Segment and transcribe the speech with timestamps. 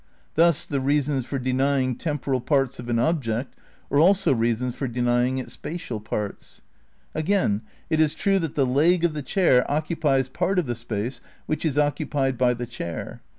[0.33, 3.55] Thus the reasons for denying temporal parts of an object
[3.91, 6.63] are also reasons for denying it spatial parts.
[7.13, 11.21] Again, it is true that the leg of the chair occupies part of the space
[11.45, 13.21] which is occu pied by the chair.